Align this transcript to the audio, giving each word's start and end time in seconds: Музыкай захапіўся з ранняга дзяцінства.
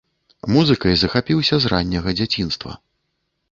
Музыкай 0.55 0.95
захапіўся 1.01 1.55
з 1.67 1.73
ранняга 1.75 2.17
дзяцінства. 2.19 2.71